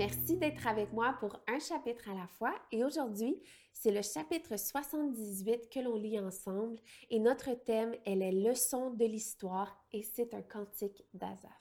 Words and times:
Merci 0.00 0.38
d'être 0.38 0.66
avec 0.66 0.94
moi 0.94 1.14
pour 1.20 1.38
un 1.46 1.58
chapitre 1.58 2.08
à 2.08 2.14
la 2.14 2.26
fois 2.26 2.54
et 2.72 2.84
aujourd'hui, 2.84 3.38
c'est 3.74 3.90
le 3.90 4.00
chapitre 4.00 4.56
78 4.56 5.68
que 5.68 5.78
l'on 5.80 5.96
lit 5.96 6.18
ensemble 6.18 6.80
et 7.10 7.18
notre 7.18 7.52
thème 7.52 7.94
est 8.06 8.14
les 8.14 8.32
leçons 8.32 8.92
de 8.92 9.04
l'histoire 9.04 9.84
et 9.92 10.02
c'est 10.02 10.32
un 10.32 10.40
cantique 10.40 11.04
d'Azaph. 11.12 11.52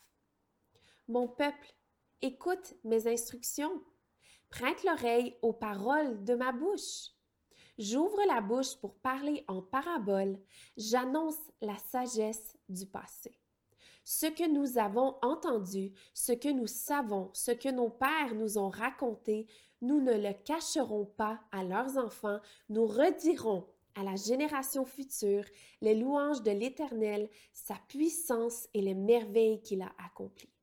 Mon 1.10 1.28
peuple, 1.28 1.74
écoute 2.22 2.76
mes 2.86 3.08
instructions. 3.08 3.84
Prête 4.50 4.86
l'oreille 4.86 5.36
aux 5.42 5.52
paroles 5.52 6.24
de 6.24 6.36
ma 6.36 6.54
bouche. 6.54 7.10
J'ouvre 7.78 8.26
la 8.26 8.40
bouche 8.40 8.74
pour 8.78 8.96
parler 9.00 9.44
en 9.50 9.62
parabole. 9.62 10.40
J'annonce 10.78 11.52
la 11.60 11.78
sagesse 11.78 12.58
du 12.70 12.86
passé. 12.86 13.38
Ce 14.12 14.26
que 14.26 14.50
nous 14.50 14.80
avons 14.80 15.18
entendu, 15.22 15.94
ce 16.16 16.32
que 16.32 16.50
nous 16.50 16.66
savons, 16.66 17.30
ce 17.32 17.52
que 17.52 17.70
nos 17.70 17.92
pères 17.92 18.34
nous 18.34 18.58
ont 18.58 18.70
raconté, 18.70 19.46
nous 19.84 20.02
ne 20.02 20.14
le 20.14 20.34
cacherons 20.34 21.06
pas 21.06 21.40
à 21.52 21.64
leurs 21.64 21.96
enfants, 22.00 22.40
nous 22.70 22.88
redirons 22.88 23.68
à 23.94 24.02
la 24.02 24.16
génération 24.16 24.84
future 24.84 25.46
les 25.82 25.94
louanges 25.94 26.42
de 26.42 26.50
l'Éternel, 26.50 27.30
sa 27.54 27.76
puissance 27.88 28.68
et 28.74 28.82
les 28.82 28.96
merveilles 28.96 29.62
qu'il 29.62 29.84
a 29.84 29.92
accomplies. 30.04 30.56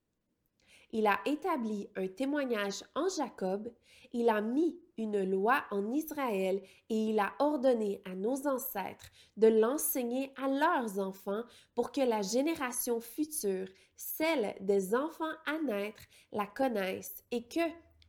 Il 0.90 1.06
a 1.06 1.20
établi 1.24 1.88
un 1.94 2.08
témoignage 2.08 2.82
en 2.96 3.08
Jacob, 3.08 3.72
il 4.12 4.28
a 4.28 4.40
mis 4.40 4.76
une 4.98 5.22
loi 5.24 5.64
en 5.70 5.92
Israël 5.92 6.62
et 6.88 6.94
il 6.94 7.18
a 7.18 7.32
ordonné 7.38 8.00
à 8.04 8.14
nos 8.14 8.46
ancêtres 8.46 9.10
de 9.36 9.48
l'enseigner 9.48 10.32
à 10.36 10.48
leurs 10.48 10.98
enfants 10.98 11.42
pour 11.74 11.92
que 11.92 12.00
la 12.00 12.22
génération 12.22 13.00
future, 13.00 13.68
celle 13.96 14.54
des 14.60 14.94
enfants 14.94 15.24
à 15.46 15.58
naître, 15.58 16.02
la 16.32 16.46
connaissent 16.46 17.24
et 17.30 17.44
que, 17.44 17.60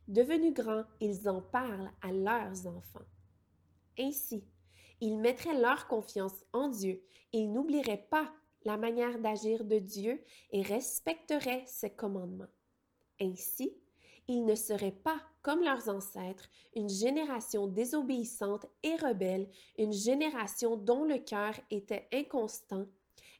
devenus 0.06 0.54
grands, 0.54 0.84
ils 1.00 1.28
en 1.28 1.42
parlent 1.42 1.90
à 2.02 2.12
leurs 2.12 2.66
enfants. 2.66 3.06
Ainsi, 3.98 4.44
ils 5.00 5.18
mettraient 5.18 5.60
leur 5.60 5.86
confiance 5.86 6.44
en 6.52 6.68
Dieu, 6.68 7.02
ils 7.32 7.52
n'oublieraient 7.52 8.06
pas 8.10 8.32
la 8.64 8.76
manière 8.76 9.18
d'agir 9.18 9.64
de 9.64 9.78
Dieu 9.78 10.22
et 10.50 10.62
respecteraient 10.62 11.64
ses 11.66 11.90
commandements. 11.90 12.48
Ainsi, 13.20 13.76
ils 14.26 14.44
ne 14.44 14.54
seraient 14.54 14.92
pas, 14.92 15.20
comme 15.48 15.64
leurs 15.64 15.88
ancêtres, 15.88 16.50
une 16.76 16.90
génération 16.90 17.68
désobéissante 17.68 18.66
et 18.82 18.96
rebelle, 18.96 19.48
une 19.78 19.94
génération 19.94 20.76
dont 20.76 21.04
le 21.04 21.16
cœur 21.16 21.54
était 21.70 22.06
inconstant 22.12 22.84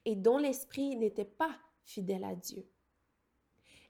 et 0.05 0.15
dont 0.15 0.39
l'esprit 0.39 0.95
n'était 0.95 1.23
pas 1.23 1.55
fidèle 1.83 2.23
à 2.23 2.33
Dieu. 2.33 2.67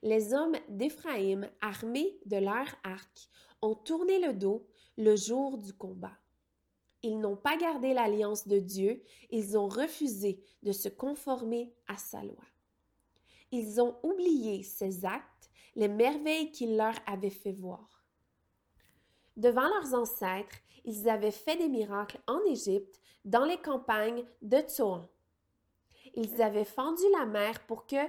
Les 0.02 0.34
hommes 0.34 0.56
d'Éphraïm, 0.68 1.48
armés 1.62 2.20
de 2.26 2.36
leurs 2.36 2.76
arcs, 2.84 3.30
ont 3.62 3.74
tourné 3.74 4.18
le 4.18 4.34
dos 4.34 4.66
le 4.98 5.16
jour 5.16 5.56
du 5.56 5.72
combat. 5.72 6.18
Ils 7.02 7.18
n'ont 7.18 7.38
pas 7.38 7.56
gardé 7.56 7.94
l'alliance 7.94 8.46
de 8.46 8.58
Dieu, 8.58 9.02
ils 9.30 9.56
ont 9.56 9.68
refusé 9.68 10.44
de 10.62 10.72
se 10.72 10.90
conformer 10.90 11.72
à 11.88 11.96
sa 11.96 12.22
loi. 12.22 12.44
Ils 13.50 13.80
ont 13.80 13.96
oublié 14.02 14.62
ses 14.62 15.06
actes, 15.06 15.50
les 15.74 15.88
merveilles 15.88 16.52
qu'il 16.52 16.76
leur 16.76 16.96
avait 17.06 17.30
fait 17.30 17.52
voir. 17.52 17.99
Devant 19.40 19.66
leurs 19.68 19.94
ancêtres, 19.94 20.58
ils 20.84 21.08
avaient 21.08 21.30
fait 21.30 21.56
des 21.56 21.70
miracles 21.70 22.20
en 22.26 22.40
Égypte, 22.40 23.00
dans 23.24 23.46
les 23.46 23.56
campagnes 23.56 24.22
de 24.42 24.58
Tsoan. 24.58 25.08
Ils 26.14 26.42
avaient 26.42 26.66
fendu 26.66 27.02
la 27.18 27.24
mer 27.24 27.66
pour 27.66 27.86
que, 27.86 28.06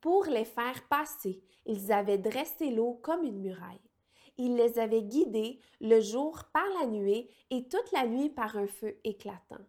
pour 0.00 0.24
les 0.24 0.44
faire 0.44 0.82
passer, 0.88 1.40
ils 1.64 1.92
avaient 1.92 2.18
dressé 2.18 2.72
l'eau 2.72 2.98
comme 3.04 3.22
une 3.22 3.38
muraille. 3.38 3.88
Ils 4.36 4.56
les 4.56 4.80
avaient 4.80 5.04
guidés 5.04 5.60
le 5.80 6.00
jour 6.00 6.42
par 6.52 6.66
la 6.80 6.88
nuée 6.88 7.30
et 7.50 7.68
toute 7.68 7.92
la 7.92 8.08
nuit 8.08 8.30
par 8.30 8.56
un 8.56 8.66
feu 8.66 8.98
éclatant. 9.04 9.64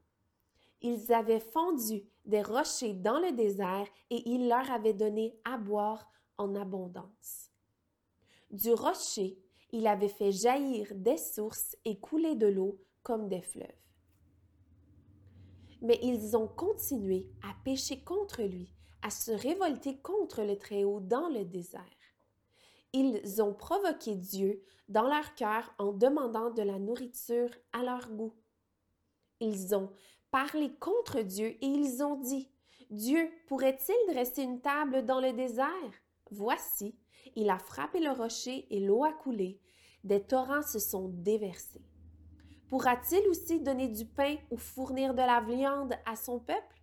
Ils 0.81 1.13
avaient 1.13 1.39
fondu 1.39 2.01
des 2.25 2.41
rochers 2.41 2.93
dans 2.93 3.19
le 3.19 3.31
désert 3.31 3.87
et 4.09 4.27
il 4.27 4.49
leur 4.49 4.71
avait 4.71 4.93
donné 4.93 5.37
à 5.45 5.57
boire 5.57 6.09
en 6.39 6.55
abondance. 6.55 7.51
Du 8.49 8.73
rocher, 8.73 9.37
il 9.75 9.87
avait 9.87 10.07
fait 10.07 10.31
jaillir 10.31 10.87
des 10.95 11.17
sources 11.17 11.75
et 11.83 11.99
couler 11.99 12.35
de 12.35 12.47
l'eau 12.47 12.79
comme 13.03 13.27
des 13.27 13.41
fleuves. 13.41 13.67
Mais 15.81 15.99
ils 16.01 16.37
ont 16.37 16.47
continué 16.47 17.27
à 17.43 17.53
pécher 17.65 18.01
contre 18.01 18.41
lui, 18.43 18.73
à 19.01 19.09
se 19.09 19.31
révolter 19.31 19.97
contre 19.97 20.43
le 20.43 20.57
Très-Haut 20.57 21.01
dans 21.01 21.27
le 21.27 21.43
désert. 21.43 21.83
Ils 22.93 23.41
ont 23.41 23.53
provoqué 23.53 24.15
Dieu 24.15 24.63
dans 24.87 25.09
leur 25.09 25.35
cœur 25.35 25.75
en 25.77 25.91
demandant 25.91 26.51
de 26.51 26.61
la 26.61 26.79
nourriture 26.79 27.49
à 27.73 27.83
leur 27.83 28.09
goût. 28.09 28.33
Ils 29.41 29.75
ont 29.75 29.91
parlé 30.31 30.73
contre 30.79 31.19
Dieu 31.19 31.47
et 31.47 31.67
ils 31.67 32.01
ont 32.01 32.15
dit, 32.15 32.49
Dieu 32.89 33.29
pourrait-il 33.47 34.13
dresser 34.13 34.43
une 34.43 34.61
table 34.61 35.03
dans 35.03 35.19
le 35.19 35.33
désert? 35.33 35.67
Voici, 36.31 36.95
il 37.35 37.49
a 37.49 37.59
frappé 37.59 37.99
le 37.99 38.11
rocher 38.11 38.67
et 38.69 38.79
l'eau 38.79 39.03
a 39.03 39.13
coulé, 39.13 39.59
des 40.03 40.21
torrents 40.21 40.63
se 40.63 40.79
sont 40.79 41.09
déversés. 41.09 41.85
Pourra-t-il 42.67 43.27
aussi 43.27 43.59
donner 43.59 43.87
du 43.87 44.05
pain 44.05 44.37
ou 44.49 44.57
fournir 44.57 45.13
de 45.13 45.21
la 45.21 45.41
viande 45.41 45.93
à 46.05 46.15
son 46.15 46.39
peuple? 46.39 46.81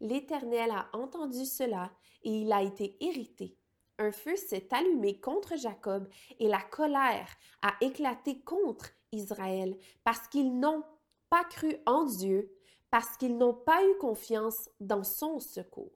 L'Éternel 0.00 0.70
a 0.70 0.88
entendu 0.92 1.44
cela 1.44 1.90
et 2.22 2.30
il 2.30 2.52
a 2.52 2.62
été 2.62 2.96
irrité. 3.00 3.58
Un 3.98 4.12
feu 4.12 4.36
s'est 4.36 4.68
allumé 4.70 5.20
contre 5.20 5.56
Jacob 5.56 6.08
et 6.38 6.48
la 6.48 6.62
colère 6.62 7.28
a 7.62 7.74
éclaté 7.80 8.40
contre 8.40 8.90
Israël 9.12 9.76
parce 10.04 10.28
qu'ils 10.28 10.58
n'ont 10.58 10.84
pas 11.30 11.44
cru 11.44 11.76
en 11.84 12.04
Dieu 12.04 12.54
parce 12.90 13.16
qu'ils 13.16 13.36
n'ont 13.36 13.54
pas 13.54 13.84
eu 13.84 13.98
confiance 13.98 14.70
dans 14.80 15.04
son 15.04 15.40
secours. 15.40 15.92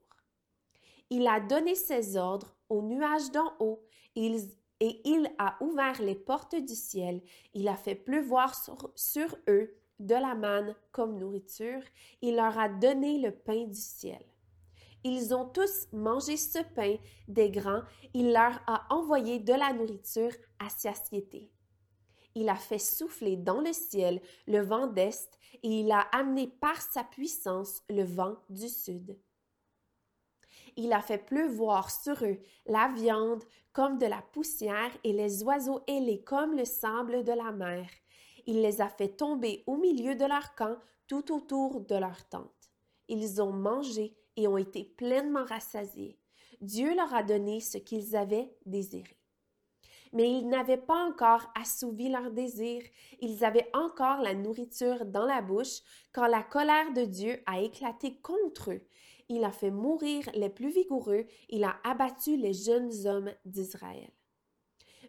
Il 1.09 1.27
a 1.27 1.39
donné 1.39 1.75
ses 1.75 2.17
ordres 2.17 2.52
aux 2.69 2.81
nuages 2.81 3.31
d'en 3.31 3.53
haut 3.59 3.83
et 4.15 5.01
il 5.05 5.31
a 5.37 5.55
ouvert 5.61 6.01
les 6.01 6.15
portes 6.15 6.55
du 6.55 6.75
ciel. 6.75 7.21
Il 7.53 7.67
a 7.67 7.75
fait 7.75 7.95
pleuvoir 7.95 8.53
sur, 8.55 8.91
sur 8.95 9.35
eux 9.47 9.75
de 9.99 10.15
la 10.15 10.35
manne 10.35 10.75
comme 10.91 11.17
nourriture. 11.17 11.81
Il 12.21 12.35
leur 12.35 12.57
a 12.59 12.69
donné 12.69 13.19
le 13.19 13.31
pain 13.31 13.65
du 13.65 13.79
ciel. 13.79 14.23
Ils 15.05 15.33
ont 15.33 15.45
tous 15.45 15.87
mangé 15.91 16.37
ce 16.37 16.59
pain 16.75 16.97
des 17.27 17.49
grands. 17.49 17.83
Il 18.13 18.31
leur 18.31 18.61
a 18.67 18.85
envoyé 18.89 19.39
de 19.39 19.53
la 19.53 19.73
nourriture 19.73 20.31
à 20.59 20.69
satiété. 20.69 21.51
Il 22.35 22.49
a 22.49 22.55
fait 22.55 22.79
souffler 22.79 23.37
dans 23.37 23.61
le 23.61 23.73
ciel 23.73 24.21
le 24.47 24.61
vent 24.61 24.87
d'Est 24.87 25.37
et 25.61 25.79
il 25.81 25.91
a 25.91 26.01
amené 26.11 26.47
par 26.47 26.81
sa 26.81 27.03
puissance 27.03 27.83
le 27.89 28.03
vent 28.03 28.37
du 28.49 28.67
Sud. 28.69 29.17
Il 30.75 30.93
a 30.93 31.01
fait 31.01 31.17
pleuvoir 31.17 31.91
sur 31.91 32.23
eux 32.23 32.39
la 32.65 32.89
viande 32.89 33.43
comme 33.71 33.97
de 33.97 34.05
la 34.05 34.21
poussière 34.33 34.91
et 35.03 35.13
les 35.13 35.43
oiseaux 35.43 35.81
ailés 35.87 36.23
comme 36.23 36.55
le 36.55 36.65
sable 36.65 37.23
de 37.23 37.31
la 37.31 37.51
mer. 37.51 37.87
Il 38.45 38.61
les 38.61 38.81
a 38.81 38.89
fait 38.89 39.09
tomber 39.09 39.63
au 39.67 39.77
milieu 39.77 40.15
de 40.15 40.25
leur 40.25 40.55
camp 40.55 40.77
tout 41.07 41.33
autour 41.33 41.81
de 41.81 41.95
leur 41.95 42.27
tente. 42.29 42.51
Ils 43.07 43.41
ont 43.41 43.53
mangé 43.53 44.15
et 44.35 44.47
ont 44.47 44.57
été 44.57 44.83
pleinement 44.83 45.45
rassasiés. 45.45 46.17
Dieu 46.61 46.95
leur 46.95 47.13
a 47.13 47.23
donné 47.23 47.59
ce 47.59 47.77
qu'ils 47.77 48.15
avaient 48.15 48.55
désiré 48.65 49.17
mais 50.13 50.29
ils 50.29 50.47
n'avaient 50.47 50.77
pas 50.77 51.05
encore 51.05 51.51
assouvi 51.59 52.07
leur 52.07 52.31
désir. 52.31 52.83
Ils 53.19 53.43
avaient 53.43 53.69
encore 53.73 54.21
la 54.21 54.35
nourriture 54.35 55.05
dans 55.05 55.25
la 55.25 55.41
bouche 55.41 55.81
quand 56.13 56.27
la 56.27 56.43
colère 56.43 56.93
de 56.93 57.03
Dieu 57.03 57.41
a 57.47 57.59
éclaté 57.59 58.19
contre 58.21 58.71
eux. 58.71 58.81
Il 59.35 59.43
a 59.45 59.51
fait 59.51 59.71
mourir 59.71 60.29
les 60.35 60.51
plus 60.51 60.69
vigoureux, 60.69 61.25
il 61.49 61.63
a 61.63 61.79
abattu 61.83 62.37
les 62.37 62.53
jeunes 62.53 63.07
hommes 63.07 63.33
d'Israël. 63.45 64.11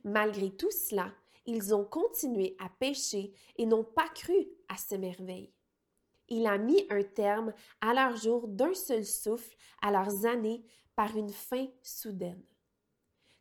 Malgré 0.03 0.51
tout 0.51 0.71
cela, 0.71 1.13
ils 1.45 1.75
ont 1.75 1.85
continué 1.85 2.57
à 2.59 2.71
pécher 2.71 3.35
et 3.57 3.67
n'ont 3.67 3.85
pas 3.85 4.09
cru 4.09 4.49
à 4.71 4.79
ces 4.79 4.97
merveilles. 4.97 5.53
Il 6.31 6.47
a 6.47 6.57
mis 6.57 6.87
un 6.89 7.03
terme 7.03 7.53
à 7.83 7.93
leurs 7.93 8.17
jours 8.17 8.49
d'un 8.49 8.73
seul 8.73 9.05
souffle, 9.05 9.55
à 9.83 9.91
leurs 9.91 10.25
années, 10.25 10.65
par 10.97 11.15
une 11.19 11.29
fin 11.29 11.67
soudaine. 11.83 12.43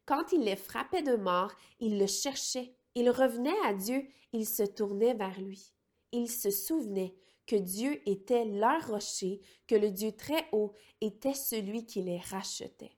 Quand 0.06 0.34
il 0.34 0.42
les 0.42 0.58
frappait 0.58 1.02
de 1.02 1.16
mort, 1.16 1.54
ils 1.80 1.98
le 1.98 2.08
cherchaient. 2.08 2.76
Ils 2.96 3.10
revenaient 3.10 3.62
à 3.64 3.74
Dieu, 3.74 4.06
ils 4.34 4.46
se 4.46 4.64
tournaient 4.64 5.14
vers 5.14 5.40
lui. 5.40 5.74
Ils 6.12 6.30
se 6.30 6.52
souvenaient 6.52 7.16
que 7.46 7.56
Dieu 7.56 8.02
était 8.10 8.46
leur 8.46 8.88
rocher, 8.88 9.42
que 9.68 9.76
le 9.76 9.92
Dieu 9.92 10.12
très 10.14 10.48
haut 10.52 10.74
était 11.02 11.34
celui 11.34 11.86
qui 11.86 12.02
les 12.02 12.20
rachetait. 12.20 12.98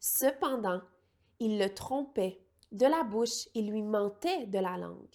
Cependant, 0.00 0.80
ils 1.40 1.58
le 1.58 1.72
trompaient 1.72 2.40
de 2.72 2.86
la 2.86 3.04
bouche 3.04 3.48
et 3.54 3.62
lui 3.62 3.82
mentaient 3.82 4.46
de 4.46 4.58
la 4.58 4.76
langue. 4.76 5.14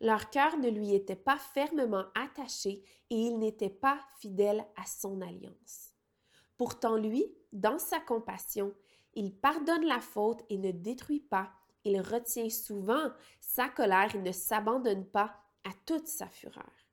Leur 0.00 0.30
cœur 0.30 0.56
ne 0.58 0.68
lui 0.68 0.94
était 0.94 1.16
pas 1.16 1.38
fermement 1.38 2.04
attaché 2.14 2.84
et 3.10 3.16
il 3.16 3.38
n'était 3.38 3.70
pas 3.70 3.98
fidèle 4.20 4.64
à 4.76 4.86
son 4.86 5.20
alliance. 5.20 5.94
Pourtant 6.56 6.96
lui, 6.96 7.24
dans 7.52 7.78
sa 7.78 7.98
compassion, 8.00 8.74
il 9.14 9.34
pardonne 9.34 9.84
la 9.86 10.00
faute 10.00 10.44
et 10.50 10.58
ne 10.58 10.70
détruit 10.70 11.20
pas. 11.20 11.50
il 11.84 12.00
retient 12.00 12.50
souvent 12.50 13.10
sa 13.40 13.68
colère 13.68 14.14
et 14.14 14.20
ne 14.20 14.32
s'abandonne 14.32 15.06
pas 15.06 15.34
à 15.64 15.70
toute 15.86 16.06
sa 16.06 16.28
fureur. 16.28 16.87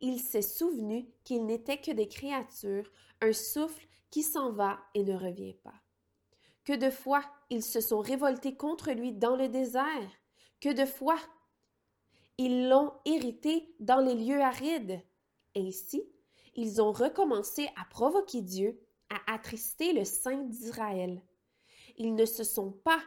Il 0.00 0.20
s'est 0.20 0.42
souvenu 0.42 1.06
qu'il 1.24 1.44
n'était 1.46 1.80
que 1.80 1.90
des 1.90 2.08
créatures, 2.08 2.90
un 3.20 3.32
souffle 3.32 3.86
qui 4.10 4.22
s'en 4.22 4.52
va 4.52 4.78
et 4.94 5.02
ne 5.02 5.16
revient 5.16 5.54
pas. 5.54 5.74
Que 6.64 6.74
de 6.74 6.90
fois 6.90 7.24
ils 7.50 7.62
se 7.62 7.80
sont 7.80 8.00
révoltés 8.00 8.56
contre 8.56 8.92
lui 8.92 9.12
dans 9.12 9.36
le 9.36 9.48
désert, 9.48 10.10
que 10.60 10.72
de 10.72 10.84
fois 10.84 11.18
ils 12.36 12.68
l'ont 12.68 12.92
irrité 13.04 13.74
dans 13.80 14.00
les 14.00 14.14
lieux 14.14 14.40
arides. 14.40 15.02
Ainsi, 15.56 16.04
ils 16.54 16.80
ont 16.80 16.92
recommencé 16.92 17.68
à 17.76 17.84
provoquer 17.90 18.42
Dieu, 18.42 18.80
à 19.10 19.34
attrister 19.34 19.92
le 19.92 20.04
Saint 20.04 20.44
d'Israël. 20.44 21.22
Ils 21.96 22.14
ne 22.14 22.24
se 22.24 22.44
sont 22.44 22.70
pas 22.70 23.00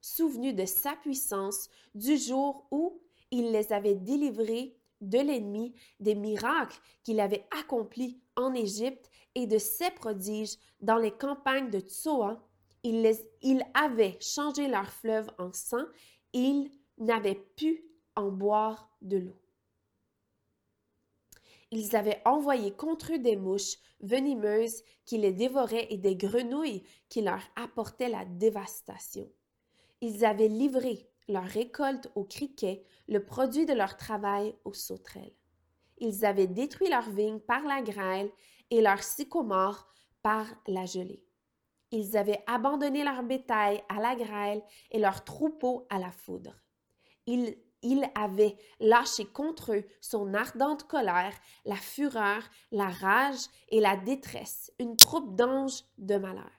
souvenus 0.00 0.54
de 0.54 0.64
sa 0.64 0.96
puissance 0.96 1.68
du 1.94 2.16
jour 2.16 2.66
où 2.70 3.00
il 3.30 3.52
les 3.52 3.72
avait 3.72 3.94
délivrés 3.94 4.76
de 5.08 5.18
l'ennemi, 5.18 5.74
des 6.00 6.14
miracles 6.14 6.80
qu'il 7.02 7.20
avait 7.20 7.46
accomplis 7.60 8.20
en 8.36 8.54
Égypte 8.54 9.10
et 9.34 9.46
de 9.46 9.58
ses 9.58 9.90
prodiges 9.90 10.56
dans 10.80 10.98
les 10.98 11.12
campagnes 11.12 11.70
de 11.70 11.80
Tsoa. 11.80 12.42
Il, 12.82 13.02
les, 13.02 13.18
il 13.42 13.64
avait 13.74 14.18
changé 14.20 14.68
leur 14.68 14.90
fleuve 14.90 15.30
en 15.38 15.52
sang 15.52 15.84
ils 16.34 16.68
n'avaient 16.98 17.46
pu 17.56 17.84
en 18.16 18.30
boire 18.30 18.90
de 19.00 19.18
l'eau. 19.18 19.40
Ils 21.70 21.96
avaient 21.96 22.20
envoyé 22.24 22.72
contre 22.72 23.14
eux 23.14 23.18
des 23.18 23.36
mouches 23.36 23.78
venimeuses 24.00 24.82
qui 25.06 25.16
les 25.18 25.32
dévoraient 25.32 25.86
et 25.90 25.96
des 25.96 26.14
grenouilles 26.14 26.82
qui 27.08 27.22
leur 27.22 27.40
apportaient 27.56 28.08
la 28.08 28.24
dévastation. 28.24 29.28
Ils 30.00 30.24
avaient 30.24 30.48
livré 30.48 31.08
leur 31.28 31.44
récolte 31.44 32.10
aux 32.14 32.24
criquets, 32.24 32.84
le 33.08 33.24
produit 33.24 33.66
de 33.66 33.72
leur 33.72 33.96
travail 33.96 34.54
aux 34.64 34.74
sauterelles. 34.74 35.34
Ils 35.98 36.24
avaient 36.24 36.46
détruit 36.46 36.88
leurs 36.88 37.10
vignes 37.10 37.40
par 37.40 37.62
la 37.62 37.82
grêle 37.82 38.30
et 38.70 38.80
leurs 38.80 39.02
sycomores 39.02 39.86
par 40.22 40.46
la 40.66 40.86
gelée. 40.86 41.24
Ils 41.90 42.16
avaient 42.16 42.42
abandonné 42.46 43.04
leur 43.04 43.22
bétail 43.22 43.82
à 43.88 44.00
la 44.00 44.16
grêle 44.16 44.62
et 44.90 44.98
leurs 44.98 45.22
troupeaux 45.22 45.86
à 45.90 45.98
la 45.98 46.10
foudre. 46.10 46.54
Ils, 47.26 47.56
il 47.82 48.04
avait 48.14 48.56
lâché 48.80 49.26
contre 49.26 49.74
eux 49.74 49.84
son 50.00 50.34
ardente 50.34 50.84
colère, 50.84 51.34
la 51.64 51.76
fureur, 51.76 52.42
la 52.72 52.88
rage 52.88 53.46
et 53.68 53.80
la 53.80 53.96
détresse, 53.96 54.72
une 54.80 54.96
troupe 54.96 55.36
d'anges 55.36 55.84
de 55.98 56.16
malheur. 56.16 56.50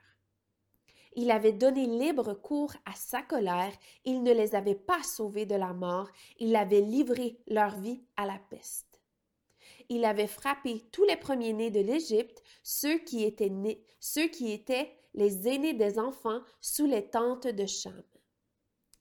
Il 1.16 1.32
avait 1.32 1.54
donné 1.54 1.88
libre 1.88 2.34
cours 2.34 2.74
à 2.86 2.94
sa 2.94 3.22
colère, 3.22 3.72
il 4.04 4.22
ne 4.22 4.34
les 4.34 4.54
avait 4.54 4.76
pas 4.76 5.02
sauvés 5.02 5.46
de 5.46 5.56
la 5.56 5.74
mort, 5.74 6.10
il 6.40 6.56
avait 6.56 6.82
livré 6.82 7.40
leur 7.48 7.80
vie 7.80 8.04
à 8.18 8.26
la 8.26 8.38
peste. 8.50 9.02
Il 9.88 10.04
avait 10.04 10.28
frappé 10.28 10.84
tous 10.92 11.06
les 11.06 11.16
premiers-nés 11.16 11.72
de 11.72 11.80
l'Égypte, 11.80 12.44
ceux 12.64 12.98
qui 12.98 13.24
étaient 13.24 14.92
les 15.14 15.48
aînés 15.48 15.74
des 15.74 16.00
enfants 16.00 16.42
sous 16.60 16.86
les 16.86 17.10
tentes 17.10 17.48
de 17.48 17.66
Cham. 17.66 18.04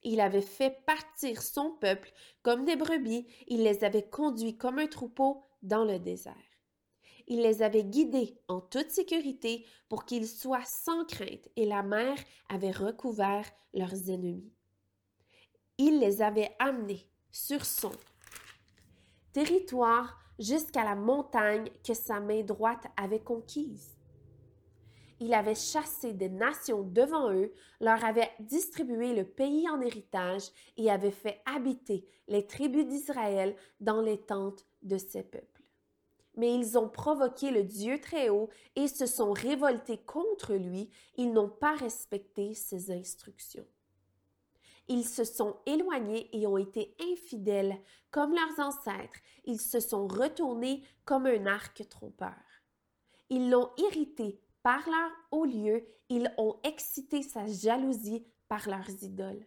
Il 0.05 0.21
avait 0.21 0.43
fait 0.43 0.85
partir 0.87 1.43
son 1.43 1.71
peuple 1.73 2.13
comme 2.43 2.65
des 2.65 2.77
brebis, 2.77 3.27
il 3.49 3.65
les 3.65 3.83
avait 3.83 4.09
conduits 4.09 4.57
comme 4.57 4.79
un 4.79 4.87
troupeau 4.87 5.43
dans 5.63 5.85
le 5.85 5.99
désert. 5.99 6.54
Il 7.27 7.41
les 7.41 7.63
avait 7.63 7.85
guidés 7.85 8.39
en 8.49 8.61
toute 8.61 8.91
sécurité 8.91 9.65
pour 9.89 10.05
qu'ils 10.05 10.29
soient 10.29 10.65
sans 10.65 11.05
crainte, 11.07 11.49
et 11.57 11.65
la 11.65 11.83
mer 11.83 12.17
avait 12.49 12.71
recouvert 12.71 13.47
leurs 13.73 14.11
ennemis. 14.11 14.53
Il 15.79 15.99
les 15.99 16.23
avait 16.23 16.55
amenés 16.59 17.09
sur 17.31 17.65
son 17.65 17.93
territoire 19.33 20.19
jusqu'à 20.39 20.85
la 20.85 20.95
montagne 20.95 21.69
que 21.87 21.95
sa 21.95 22.21
main 22.21 22.43
droite 22.43 22.87
avait 22.97 23.23
conquise. 23.23 23.97
Il 25.21 25.33
avait 25.33 25.55
chassé 25.55 26.13
des 26.13 26.29
nations 26.29 26.83
devant 26.83 27.33
eux, 27.33 27.53
leur 27.81 28.05
avait 28.05 28.31
distribué 28.41 29.15
le 29.15 29.25
pays 29.25 29.69
en 29.69 29.81
héritage 29.81 30.51
et 30.77 30.91
avait 30.91 31.11
fait 31.11 31.41
habiter 31.47 32.07
les 32.29 32.47
tribus 32.47 32.87
d'Israël 32.87 33.57
dans 33.81 34.01
les 34.01 34.21
tentes 34.21 34.67
de 34.83 34.99
ses 34.99 35.23
peuples 35.23 35.54
mais 36.37 36.55
ils 36.55 36.77
ont 36.79 36.89
provoqué 36.89 37.51
le 37.51 37.65
Dieu 37.65 38.01
très 38.01 38.29
haut 38.29 38.49
et 38.77 38.89
se 38.89 39.07
sont 39.07 39.33
révoltés 39.33 39.99
contre 39.99 40.55
lui, 40.55 40.91
ils 41.17 41.33
n'ont 41.33 41.49
pas 41.49 41.75
respecté 41.75 42.55
ses 42.55 42.91
instructions. 42.91 43.67
Ils 44.89 45.07
se 45.07 45.25
sont 45.25 45.57
éloignés 45.65 46.29
et 46.37 46.47
ont 46.47 46.59
été 46.59 46.95
infidèles 47.01 47.81
comme 48.11 48.35
leurs 48.35 48.67
ancêtres, 48.67 49.19
ils 49.45 49.61
se 49.61 49.81
sont 49.81 50.07
retournés 50.07 50.83
comme 51.05 51.27
un 51.27 51.47
arc 51.47 51.89
trompeur. 51.89 52.35
Ils 53.31 53.51
l'ont 53.51 53.71
irrité 53.79 54.41
par 54.63 54.85
leur 54.89 55.11
haut 55.31 55.47
lieu, 55.47 55.87
ils 56.09 56.31
ont 56.37 56.59
excité 56.65 57.23
sa 57.23 57.47
jalousie 57.47 58.27
par 58.49 58.69
leurs 58.69 59.03
idoles. 59.03 59.47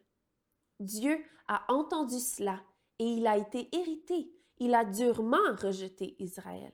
Dieu 0.79 1.23
a 1.47 1.71
entendu 1.71 2.19
cela 2.19 2.61
et 2.99 3.05
il 3.05 3.27
a 3.27 3.37
été 3.37 3.69
irrité 3.75 4.31
il 4.59 4.73
a 4.73 4.85
durement 4.85 5.55
rejeté 5.61 6.15
Israël. 6.19 6.73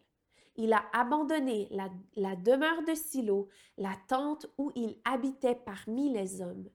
Il 0.55 0.71
a 0.71 0.83
abandonné 0.93 1.67
la, 1.71 2.35
demeure 2.35 2.83
de 2.83 2.93
Silo, 2.93 3.49
la 3.77 3.95
tente 4.07 4.45
où 4.57 4.71
il 4.75 4.99
habitait 5.03 5.55
parmi 5.55 6.11
les 6.11 6.41
hommes. 6.41 6.69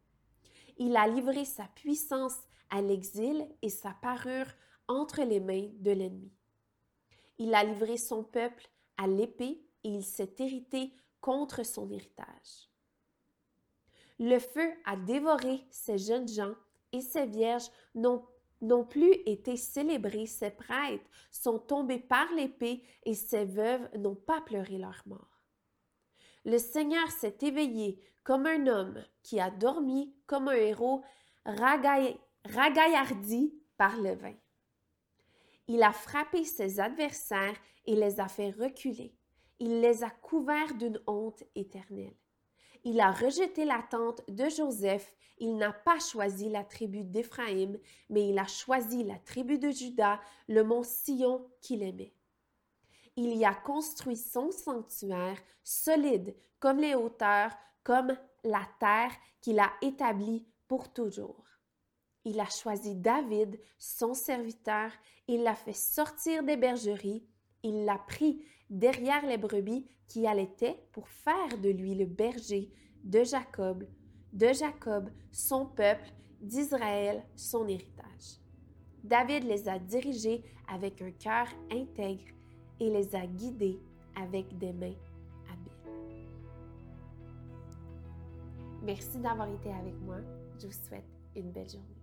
Il 0.79 0.97
a 0.97 1.07
livré 1.07 1.45
sa 1.45 1.65
puissance 1.75 2.37
à 2.71 2.83
l'exil 2.83 3.49
et 3.63 3.69
sa 3.69 3.93
parure 4.03 4.53
entre 4.89 5.23
les 5.23 5.41
mains 5.41 5.69
de 5.79 5.93
l'ennemi. 5.93 6.33
Il 7.39 7.55
a 7.55 7.63
livré 7.63 7.97
son 7.97 8.25
peuple 8.25 8.69
à 8.97 9.07
l'épée 9.07 9.63
et 9.85 9.89
il 9.89 10.05
s'est 10.05 10.35
hérité 10.39 10.93
contre 11.21 11.65
son 11.65 11.89
héritage. 11.91 12.69
Le 14.19 14.41
feu 14.41 14.73
a 14.85 14.97
dévoré 14.97 15.65
ces 15.71 15.99
jeunes 15.99 16.29
gens 16.29 16.55
et 16.93 17.01
ces 17.01 17.27
vierges 17.27 17.71
n'ont 17.95 18.25
n'ont 18.61 18.85
plus 18.85 19.13
été 19.27 19.57
célébrés, 19.57 20.27
ces 20.27 20.51
prêtres 20.51 21.09
sont 21.31 21.59
tombés 21.59 21.99
par 21.99 22.33
l'épée 22.35 22.83
et 23.05 23.15
ces 23.15 23.45
veuves 23.45 23.89
n'ont 23.97 24.17
pas 24.17 24.41
pleuré 24.41 24.79
leur 24.79 25.03
mort. 25.07 25.43
Le 26.45 26.59
Seigneur 26.59 27.09
s'est 27.11 27.39
éveillé 27.43 28.01
comme 28.25 28.47
un 28.47 28.67
homme 28.67 29.05
qui 29.23 29.41
a 29.41 29.51
dormi 29.51 30.15
comme 30.27 30.49
un 30.49 30.55
héros 30.55 31.05
ragaillardi 31.45 33.55
par 33.77 33.97
le 33.97 34.15
vin. 34.15 34.35
Il 35.67 35.83
a 35.83 35.93
frappé 35.93 36.45
ses 36.45 36.81
adversaires 36.81 37.57
et 37.85 37.95
les 37.95 38.21
a 38.21 38.29
fait 38.29 38.51
reculer. 38.51 39.15
Il 39.59 39.81
les 39.81 40.05
a 40.05 40.11
couverts 40.11 40.75
d'une 40.75 41.01
honte 41.07 41.43
éternelle. 41.55 42.17
Il 42.85 43.01
a 43.01 43.13
rejeté 43.13 43.65
la 43.65 43.83
tente 43.83 44.23
de 44.29 44.49
Joseph, 44.49 45.15
il 45.39 45.57
n'a 45.57 45.73
pas 45.73 45.99
choisi 45.99 46.49
la 46.49 46.65
tribu 46.65 47.05
d'Éphraïm, 47.05 47.79
mais 48.11 48.29
il 48.29 48.39
a 48.39 48.47
choisi 48.47 49.05
la 49.05 49.19
tribu 49.19 49.59
de 49.59 49.71
Juda, 49.71 50.21
le 50.49 50.65
mont 50.65 50.83
Sion 50.83 51.47
qu'il 51.61 51.83
aimait. 51.83 52.15
Il 53.17 53.35
y 53.37 53.45
a 53.45 53.55
construit 53.55 54.17
son 54.17 54.51
sanctuaire 54.51 55.39
solide 55.63 56.37
comme 56.61 56.79
les 56.79 56.95
hauteurs, 56.95 57.53
comme 57.83 58.17
la 58.45 58.67
terre 58.79 59.13
qu'il 59.41 59.59
a 59.59 59.73
établie 59.83 60.47
pour 60.67 60.93
toujours. 60.93 61.45
Il 62.25 62.41
a 62.41 62.49
choisi 62.49 62.95
David, 62.95 63.59
son 63.79 64.15
serviteur, 64.15 64.91
il 65.27 65.43
l'a 65.43 65.55
fait 65.55 65.73
sortir 65.73 66.43
des 66.43 66.57
bergeries, 66.57 67.27
il 67.63 67.85
l'a 67.85 67.99
pris 67.99 68.43
derrière 68.71 69.27
les 69.27 69.39
brebis 69.39 69.87
qui 70.07 70.27
allaitaient 70.27 70.83
pour 70.93 71.09
faire 71.09 71.59
de 71.63 71.71
lui 71.71 71.95
le 71.95 72.07
berger 72.07 72.71
de 73.05 73.25
Jacob, 73.25 73.85
de 74.33 74.53
Jacob 74.53 75.11
son 75.31 75.67
peuple, 75.67 76.13
d'Israël 76.41 77.23
son 77.37 77.67
héritage. 77.67 78.39
David 79.05 79.45
les 79.45 79.69
a 79.69 79.79
dirigés 79.79 80.43
avec 80.69 81.01
un 81.03 81.11
cœur 81.13 81.47
intègre 81.71 82.33
et 82.81 82.91
les 82.91 83.15
a 83.15 83.27
guidés 83.27 83.79
avec 84.15 84.57
des 84.59 84.73
mains 84.73 84.95
habiles. 85.51 85.93
Merci 88.83 89.19
d'avoir 89.19 89.49
été 89.49 89.73
avec 89.73 89.99
moi. 90.01 90.19
Je 90.61 90.67
vous 90.67 90.73
souhaite 90.73 91.05
une 91.37 91.51
belle 91.53 91.69
journée. 91.69 91.99